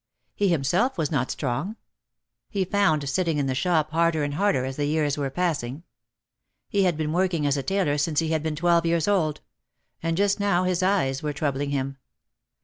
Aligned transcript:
He 0.33 0.47
himself 0.47 0.97
was 0.97 1.11
not 1.11 1.29
strong. 1.29 1.75
He 2.49 2.65
found 2.65 3.07
sitting 3.07 3.37
in 3.37 3.45
the 3.45 3.53
shop 3.53 3.91
harder 3.91 4.23
and 4.23 4.33
harder 4.33 4.65
as 4.65 4.75
the 4.75 4.87
years 4.87 5.15
were 5.15 5.29
passing. 5.29 5.83
He 6.67 6.85
had 6.85 6.97
been 6.97 7.13
working 7.13 7.45
as 7.45 7.55
a 7.55 7.61
tailor 7.61 7.99
since 7.99 8.19
he 8.19 8.29
had 8.29 8.41
been 8.41 8.55
twelve 8.55 8.87
years 8.87 9.07
old. 9.07 9.41
And 10.01 10.17
just 10.17 10.39
now 10.39 10.63
his 10.63 10.81
eyes 10.81 11.21
were 11.21 11.33
troubling 11.33 11.69
him. 11.69 11.97